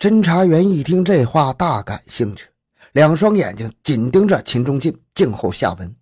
[0.00, 2.46] 侦查员一听这话，大感兴趣，
[2.92, 5.94] 两双眼睛紧盯着秦中进，静候下文。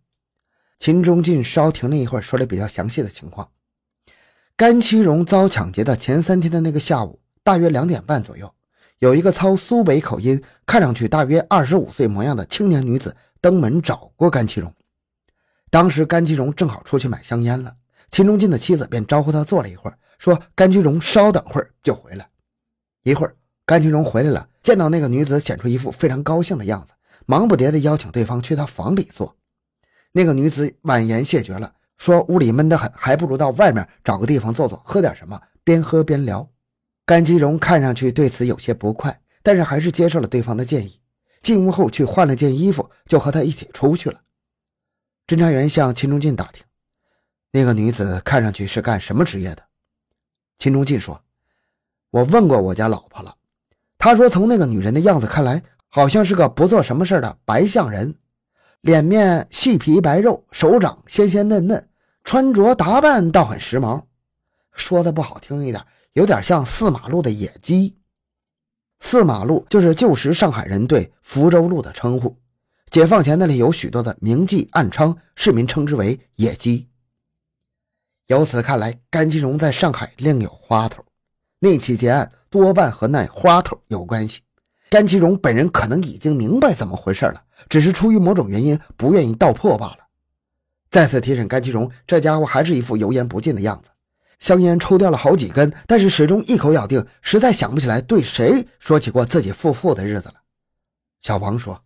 [0.79, 3.51] 秦中进稍停了一会儿，说了比较详细的情况。
[4.57, 8.55] 甘其荣遭抢劫的前三天的那个下午，大约两点半左右，
[9.01, 14.73] 有一个操苏北口音、看上去大约二十五岁模样的青年女子登门找过甘其荣。
[15.71, 17.75] 当时甘其荣正好出去买香烟了，
[18.13, 22.31] 秦中进的妻子便招呼他坐了一会儿，说：“甘其荣稍等会儿就回来。”
[23.03, 23.35] 一会儿。
[23.69, 26.95] 甘其荣回来了，见到那个女子，显出一副非常高兴的样子，
[27.27, 29.37] 忙不迭地邀请对方去他房里坐。
[30.13, 36.51] 那个女子婉言谢绝了，说屋里闷得很，还不如到外面找个地方坐坐，喝点什么，边喝边聊。
[37.05, 40.99] 甘其荣看上去对此有些不快，但是还是接受了对方的建议。
[41.43, 44.23] 进屋后去换了件衣服，就和他一起出去了。
[45.27, 46.65] 侦查员向秦中进打听，
[47.53, 49.63] 那个女子看上去是干什么职业的？
[50.59, 51.23] 秦中进说
[52.09, 53.35] ：“我问过我家老婆了。”
[54.01, 58.15] 他说：“从那个女人的样子看来，好像是个不做什么事的白相人，
[58.81, 61.89] 脸面细皮白肉，手掌鲜鲜嫩嫩，
[62.23, 64.05] 穿着打扮倒很时髦。
[64.71, 67.97] 说的不好听一点，有点像四马路的野鸡。
[69.01, 72.37] 四马路就是旧时上海人对福州路的称呼。
[72.91, 76.89] 解放前那里有许多的名妓暗娼，市民称之为野鸡。
[78.29, 81.05] 由此看来，甘其荣在上海另有花头。
[81.59, 84.41] 那起劫案。”多半和那花头有关系。
[84.91, 89.99] 甘其荣本人可能已经明白怎么回事了，只是出于某种原因不愿意道破罢了。
[90.91, 93.91] 再次提审甘其荣，这家伙还是一副油盐不进的样子。
[94.39, 100.37] 香烟抽掉了好几根，但是始终一口咬定，实在想不起来对谁说起过自己富富的日子了。
[101.21, 101.83] 小王说：“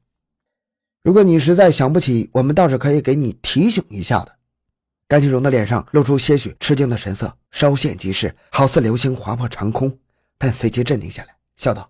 [1.02, 4.32] 如果你实在想不起，我们倒是可以给你提醒一下的。”
[5.08, 9.98] 甘其荣的脸上露出些许吃惊的神色，稍现即逝，好似流星划破长空。
[10.42, 11.88] 但随即镇定下来，笑道：“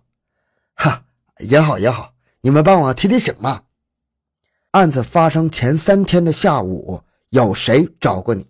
[0.77, 1.05] 哈，
[1.39, 3.63] 也好也好，你们帮我提提醒嘛。
[4.69, 8.47] 案子发生前三天的下午，有谁找过你？”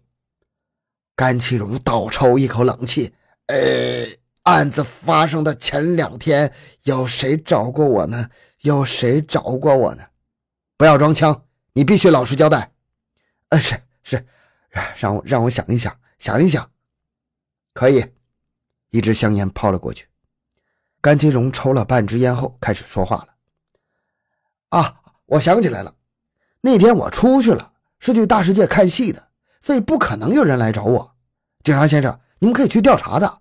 [1.15, 3.13] 甘其荣倒抽一口冷气
[3.47, 4.05] ：“呃，
[4.41, 8.29] 案子发生的前两天，有谁找过我呢？
[8.59, 10.03] 有谁找过我呢？
[10.75, 12.73] 不要装腔，你必须老实交代。
[13.47, 14.27] ”“呃，是是，
[14.97, 16.69] 让我让我想一想，想一想，
[17.73, 18.05] 可以。”
[18.93, 20.05] 一支香烟抛了过去，
[21.01, 23.29] 甘其荣抽了半支烟后开始说话了
[24.69, 25.95] ：“啊，我想起来了，
[26.61, 29.29] 那天我出去了，是去大世界看戏的，
[29.61, 31.15] 所以不可能有人来找我。
[31.63, 33.39] 警察先生，你们可以去调查的，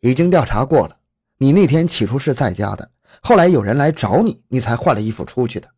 [0.00, 0.98] 已经调查过了。
[1.36, 2.90] 你那天起初是在家的，
[3.22, 5.68] 后来有人来找你，你才换了衣服出去的。”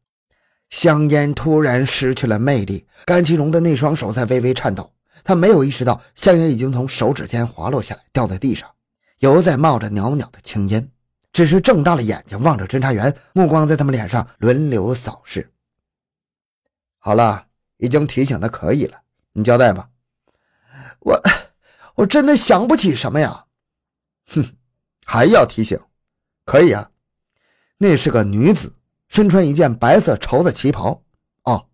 [0.71, 4.91] 香烟突然失去了魅力，甘其荣的那双手在微微颤抖。
[5.25, 8.69] 他没有意识到香烟已经从手指间滑落下来，掉在地上，
[9.19, 10.91] 犹在冒着袅袅的青烟，
[11.33, 15.53] 只是睁大了眼睛望着侦查员，目光在他们脸上轮流扫视。
[16.99, 17.47] 好了，
[17.79, 19.01] 已经提醒的可以了，
[19.33, 19.89] 你交代吧。
[21.01, 21.19] 我，
[21.95, 23.47] 我真的想不起什么呀。
[24.27, 24.45] 哼，
[25.07, 25.79] 还要提醒？
[26.45, 26.91] 可以啊。
[27.79, 28.75] 那是个女子，
[29.09, 31.03] 身穿一件白色绸子旗袍。
[31.45, 31.67] 哦，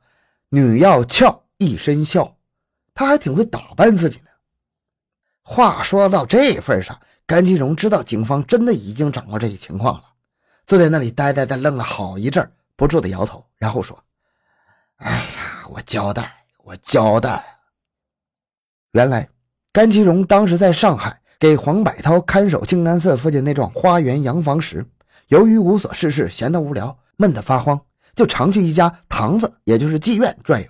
[0.51, 2.36] 女要俏，一身笑。
[2.97, 4.31] 他还挺会打扮自己呢。
[5.43, 10.05] 话说到这份上，甘其荣知道警方真的已经掌握这些情况了，
[10.67, 14.03] 坐在那里呆呆的愣了好一阵，不住的摇头，然后说
[14.97, 17.45] ：“哎呀，我交代，我交代。
[18.93, 19.28] 原来，
[19.73, 24.84] 甘其荣当时在上海给黄百涛看守静安寺附近那幢花园洋房时，
[25.28, 27.78] 由于无所事事，闲得无聊，闷得发慌，
[28.15, 30.69] 就常去一家堂子，也就是妓院转悠。”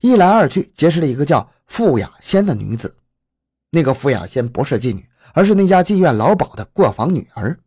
[0.00, 2.94] 一来二去，结识了一个叫傅雅仙的女子。
[3.70, 7.58] 那个傅雅仙不是妓女，而是那家妓院老鸨的过房女儿。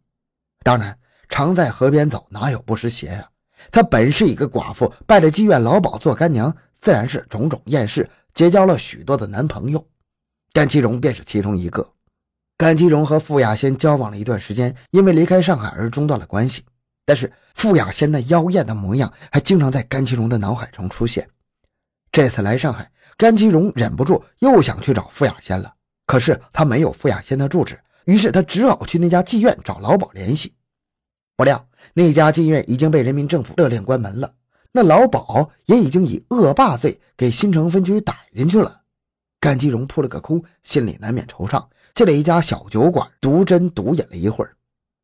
[0.64, 0.98] 当然，
[1.30, 3.30] 常在河边走，哪有不湿鞋呀？
[3.72, 9.86] 她本是一个寡妇，拜了妓院老鸨做干娘，自然是种种艳事，结交了许多的男朋友。
[10.52, 11.88] 甘其荣便是其中一个。
[12.58, 16.64] 甘其荣和傅雅仙交往了一段时间，因为离开上海而中断了关系。
[17.06, 21.28] 但是傅雅仙那妖艳的模样，还经常在甘其荣的脑海中出现。
[22.14, 25.74] 这次来上海，甘其荣忍不住又想去找傅雅仙了。
[26.06, 30.54] 可是他没有傅雅仙的住址，于是他只好去那家妓院找老鸨联系。
[31.36, 34.32] 不料那家妓院已经被人民政府勒令关门了，
[34.72, 38.82] 那老鸨也已经以恶霸罪给新城分局逮进去了。
[39.40, 41.66] 甘其荣扑了个空，心里难免惆怅，
[41.96, 44.56] 进了一家小酒馆，独斟独饮了一会儿。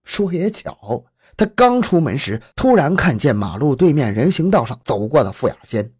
[0.03, 1.03] 说也巧，
[1.35, 5.91] 他刚出门时，突然看见马路对面人行道上走过的傅雅仙。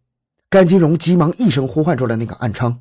[0.50, 2.76] 甘其荣急忙一声呼唤出了那个暗娼，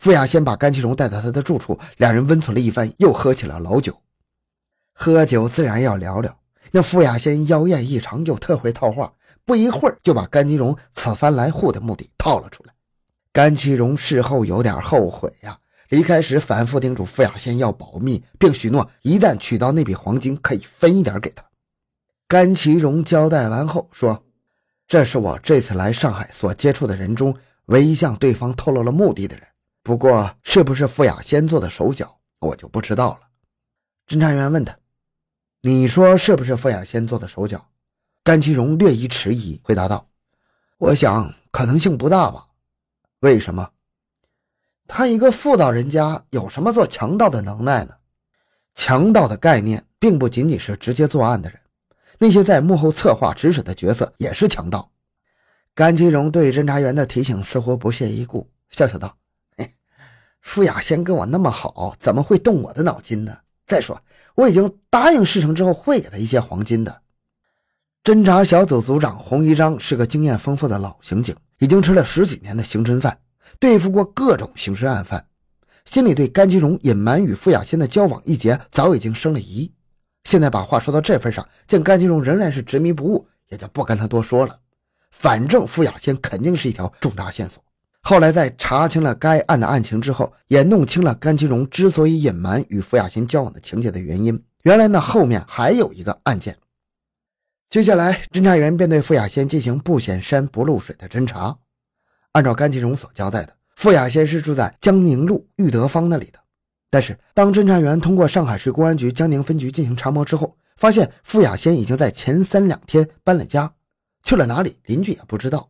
[0.00, 3.96] 傅雅先把甘其荣带到他的住处，两人温存了一番，又喝起了老酒。
[4.92, 6.36] 喝酒自然要聊聊。
[6.72, 9.12] 那傅雅仙妖艳异常，又特会套话，
[9.44, 12.74] 不一会儿就把甘其荣此番来沪的目的套了出来。
[13.32, 15.56] 甘其荣事后有点后悔呀，
[15.90, 21.44] 离开时反复叮嘱傅雅仙要保密，并许诺一旦取到那笔黄金，可以分一点给他。
[22.26, 24.23] 甘其荣交代完后说
[24.86, 27.36] ：“这是我这次来上海所接触的人中
[27.66, 29.46] 唯一向对方透露了目的的人。
[29.82, 33.20] 不过，是不是傅雅仙做的手脚，我就不知道了。”
[34.08, 34.76] 侦查员问他
[35.62, 37.66] ：“你说是不是傅雅仙做的手脚？”
[38.22, 40.08] 甘其荣略一迟疑，回答道
[40.78, 42.46] ：“我想可能性不大吧。
[43.20, 43.70] 为什么？
[44.86, 47.94] 他一个妇道人家，有什么做强盗的能耐呢？
[48.74, 51.58] 强盗的概念，并不仅仅是直接作案的人。”
[52.18, 54.90] 那些在幕后策划指使的角色也是强盗。
[55.74, 59.16] 甘金荣对侦查员的提醒似乎不屑一顾，笑笑道
[59.58, 59.74] ：“嘿，
[60.40, 63.36] 傅雅仙跟我那么好，怎么会动我的脑筋呢？
[63.66, 64.00] 再说，
[64.36, 67.02] 我已经答应事成之后会给他一些黄金的。”
[68.04, 73.18] 侦查小组组长洪一章是个经验丰富的老刑警，已经吃了十几年的刑侦饭，
[73.58, 75.26] 对付过各种刑事案犯，
[75.86, 79.72] 心里对甘金荣隐瞒与傅雅仙的交往一节早已经生了疑。
[80.24, 84.58] 现在把话说到这份上，见甘金荣仍然是执迷不悟，也就不跟他多说了。
[85.10, 87.62] 反正傅雅仙肯定是一条重大线索。
[88.00, 94.42] 后来在查清了该案的案情之后，也弄清了甘金荣之所以隐瞒与傅雅仙交往的情节的原因。
[94.62, 96.58] 原来那后面还有一个案件。
[97.68, 101.56] 接下来，侦查员便对傅雅仙进行不显山不露水的侦查。
[102.32, 106.38] 按照甘金荣所交代的，傅雅仙是住在江宁路裕德坊那里的。
[106.94, 113.68] 但是，当侦查员通过上海市公安局江宁分局进行查摸之后，发现傅雅仙已经在前三两天搬了家，
[114.22, 115.68] 去了哪里，邻居也不知道。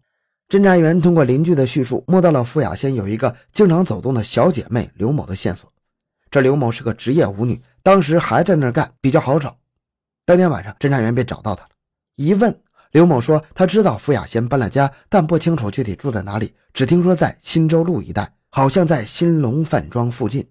[0.50, 5.66] 侦查员通过邻居的叙述，摸到了傅雅仙有一个经常走动的小姐妹刘某的线索。
[6.30, 9.56] 这刘某是个职业舞女，当时还在那儿干，比较好找。
[10.26, 11.70] 当天晚上，侦查员便找到她了。
[12.16, 12.54] 一问，
[12.92, 20.46] 刘某说她知道傅雅仙搬了家，但不清楚具体住在哪里，只听说在新洲路一带，好像在新隆饭庄附近。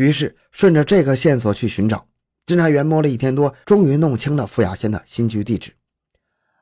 [0.00, 2.06] 于是顺着这个线索去寻找，
[2.46, 5.74] 侦查员摸了一天多，终于弄清了傅雅仙的新居地址。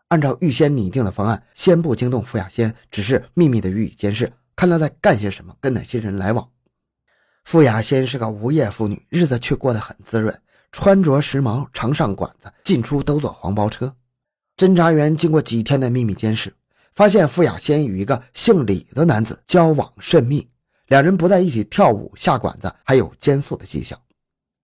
[0.09, 6.49] 按照预先拟定的方案，先不惊动傅雅仙，只是秘密的予以监视，看她在干些什么，跟哪些人来往。
[7.45, 10.37] 傅雅仙是个无业妇女，日子却过得很滋润，
[10.73, 13.95] 穿着时髦，常上馆子，进出都坐黄包车。
[14.57, 16.53] 侦查员经过几天的秘密监视，
[16.93, 20.49] 发现傅雅仙与一个姓李的男子交往甚密。
[20.89, 23.99] 两人不在一起跳舞、下馆子，还有奸宿的迹象。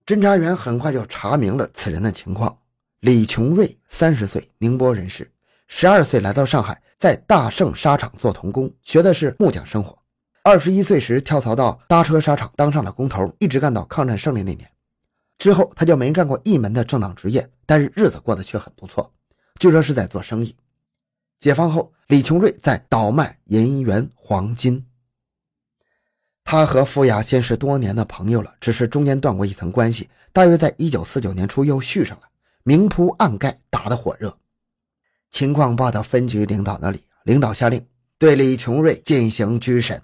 [0.07, 2.57] 侦查员很快就查明了此人的情况：
[3.01, 5.31] 李琼瑞，三十岁，宁波人士，
[5.67, 9.97] 十二岁来到上海，在大盛纱厂做童工，学的是木匠生活。
[10.41, 14.67] 二十一岁时跳槽到搭车纱厂，当上了工头，一直干到抗战胜利那年。
[15.37, 19.13] 之后他就没干过一门的正当职业，但是日子过得却很不错，
[19.59, 20.55] 据说是在做生意。
[21.39, 24.83] 解放后，李琼瑞在倒卖银元、黄金。
[26.47, 30.07] 他和傅雅仙是多年的朋友了，只是中间断过一层关系。
[30.31, 32.23] 大约在一九四九年初又续上了，
[32.63, 34.33] 明铺暗盖，打得火热。
[35.31, 37.83] 情况报到分局领导那里，领导下令
[38.19, 39.99] 对李琼瑞进行拘审。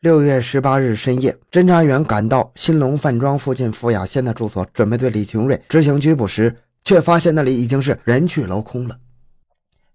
[0.00, 8.98] 六月十八日深夜，侦查员赶到新隆饭庄附近傅雅仙的住所，准备对李琼瑞执行拘捕时，却发现那里已经是人去楼空了。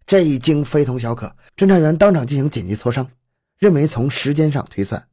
[0.05, 3.09] 这一惊非同小可，侦查员当场进行紧急磋商，
[3.57, 5.03] 认为从时间上推算。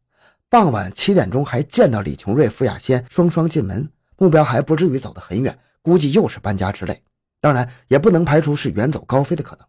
[0.52, 7.02] 傍晚七点钟还见到李琼瑞、傅雅仙双双进门，目标还不至于走得很远，估计又是搬家之类。
[7.40, 9.66] 当然，也不能排除是远走高飞的可能。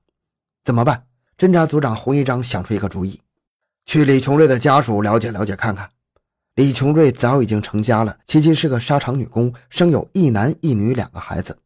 [0.66, 1.06] 怎么办？
[1.38, 3.22] 侦查组长洪一章想出一个主意，
[3.86, 5.90] 去李琼瑞的家属了解了解看看。
[6.56, 11.58] 李琼瑞早已经成家了，其妻是个纱厂女工，生有一男一女两个孩子。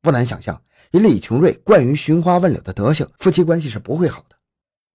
[0.00, 0.62] 不难想象，
[0.92, 4.36] 以李琼瑞惯于寻花问柳的德行，夫妻关系是不会好的。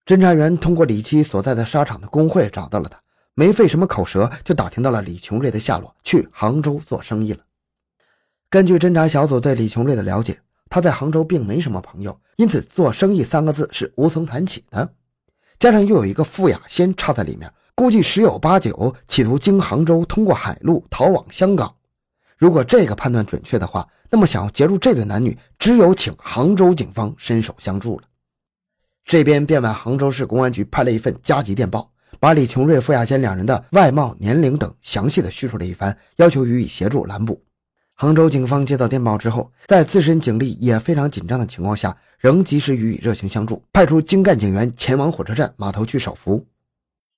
[0.06, 3.02] 侦查员通过李妻所在的纱厂的工会找到了他。
[3.38, 7.40] 没费什么口舌，就打听到了李琼瑞的下落，去杭州做生意了。
[8.50, 10.40] 根据侦查小组对李琼瑞的了解，
[10.70, 14.94] 他在杭州并没什么朋友，因此做生意三个字是无从谈起的。
[15.60, 21.76] 加上又有一个傅雅仙插在里面，估计十有八九企图经杭州通过海路逃往香港。
[22.38, 28.04] 如果这个判断准确的话，那么想要截住这对男女，只有请杭州警方伸手相助了。
[29.04, 31.92] 这边便往杭州市公安局派了一份加急电报。
[32.20, 37.42] 把李琼瑞、傅亚仙两人的外貌、年龄等详细的叙述了一番，要求予以协助拦捕。
[37.94, 46.46] 杭州警方接到电报之后，在自身警力也非常紧张的情况下，仍及时予以热情相助，派出精干警员前往火车站码头去守伏。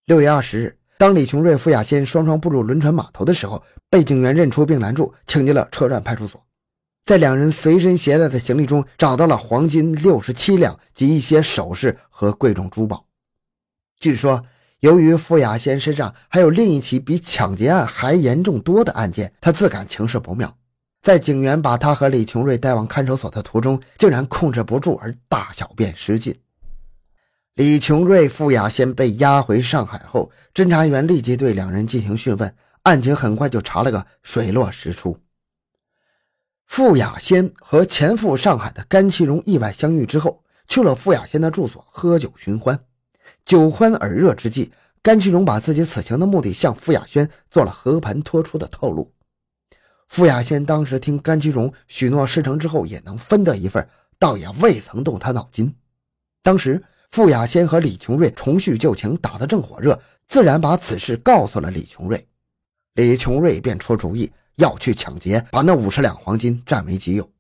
[0.06, 6.40] 六月二十日，当李琼瑞、傅亚仙双双步入轮船码头的时候，被警员认出并拦住，请进了车站派出所。
[7.06, 13.06] 在两人随身携带的行李中，找到了黄金六十七两及一些首饰和贵重珠宝。
[14.00, 14.44] 据说，
[14.82, 20.56] 由于傅亚仙身上还有另一起比抢劫案还严重多的案件，他自感情势不妙，
[21.02, 26.40] 在警员把他和李琼瑞带往看守所的途中，竟然控制不住而大小便失禁。
[27.56, 35.18] 李琼瑞、傅亚仙被押回上海后，侦查员立即对两人进行讯问，案情很快就查了个水落石出。
[36.68, 42.80] 傅亚仙和前赴上海的甘其荣意外相遇之后，去了傅亚仙的住所喝酒寻欢。
[43.46, 49.12] 酒欢耳热之际，甘其荣把自己此行的目的向傅亚轩做了和盘托出的透露。
[50.08, 55.76] 傅亚轩当时听甘其荣许诺事成之后也能分得一份，倒也未曾动他脑筋。
[56.42, 56.84] 当时。
[57.10, 62.28] 傅亚仙和李琼瑞重叙旧情，打得正火热，自然把此事告诉了李琼瑞。
[62.96, 67.32] 李琼瑞便出主意要去抢劫，把那五十两黄金占为己有，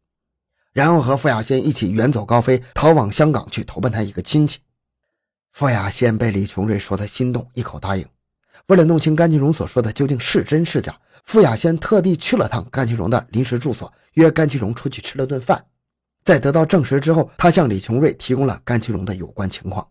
[0.71, 4.59] 然后和傅亚仙一起远走高飞，逃往香港去投奔他一个亲戚。
[5.57, 8.05] 傅雅仙被李琼瑞说的心动，一口答应。
[8.67, 15.65] 为了弄清甘其荣所说的究竟是真是假，傅雅仙特地去了趟甘其荣的临时住所，约甘其荣出去吃了顿饭。
[16.23, 19.87] 在得到证实之后，他向李琼瑞提供了甘其荣的有关情况。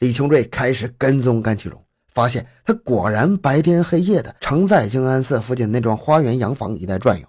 [0.00, 7.26] 李琼瑞开始跟踪甘其荣，发现他果然白天黑夜的常在静安寺附近那幢花园洋房一带转悠，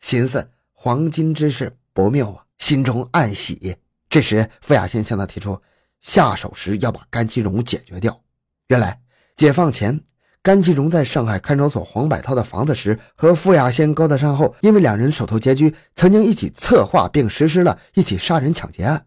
[0.00, 3.78] 寻思黄金之事不妙啊，心中暗喜。
[4.10, 5.58] 这时，傅雅仙向他提出，
[6.00, 8.20] 下手时要把甘其荣解决掉。
[8.68, 9.00] 原来，
[9.36, 10.00] 解放前。
[10.40, 19.04] 甘其荣在上海看守所黄百韬的房子时，和傅亚仙勾搭上后，因为两人手头拮据，曾经一起策划并实施了一起杀人抢劫案。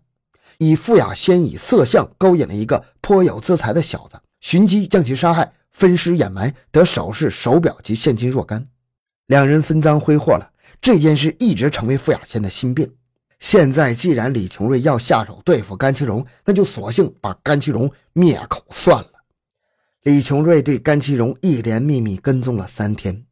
[0.57, 8.67] 以傅亚仙以色相勾引了一个颇有资财的小子，寻机将其杀害，分尸掩埋，得首饰、手表及现金若干。
[9.25, 12.93] 两人分赃挥霍了，这件事一直成为傅亚仙的心病。
[13.41, 19.12] 现在既然李琼瑞要下手对付甘其荣，那就索性把甘其荣灭口算了。
[20.03, 23.25] 李琼瑞对甘其荣一连秘密跟踪了三天，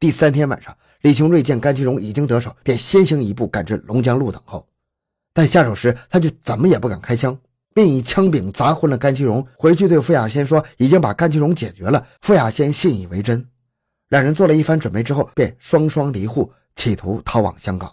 [0.00, 4.66] 第三天晚上，李琼瑞见甘其荣已经得手，便先行一步赶至龙江路等候。
[5.32, 7.38] 但下手时，他就怎么也不敢开枪，
[7.72, 9.46] 并以枪柄砸昏了甘其荣。
[9.56, 13.46] 回去对傅亚仙说已经把甘其荣解决了，傅亚仙信以为真。
[14.08, 17.92] 两人做了一番准备之后，便双双离沪，企图逃往香港。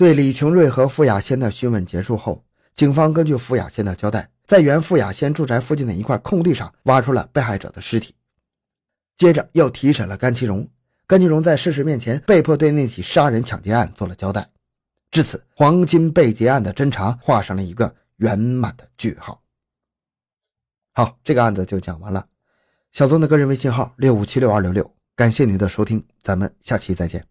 [0.00, 2.42] 对李琼瑞和傅雅仙的讯问结束后，
[2.74, 4.30] 警方根据傅雅仙的交代。
[4.46, 8.14] 在原傅雅仙住宅附近的一块空地上挖出了被害者的尸体，
[9.18, 10.66] 接着又提审了甘其荣。
[11.06, 14.48] 甘其荣在事实面前被迫对那起杀人抢劫案做了交代。
[15.10, 19.42] 至此，黄金被劫案的侦查画上了一个圆满的句号。
[20.94, 22.26] 好，这个案子就讲完了。
[22.92, 27.22] 小宗的个人微信号六五七六二六六，感谢您的收听，咱们下期再见。